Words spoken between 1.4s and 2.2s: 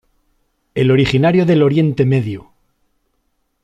del Oriente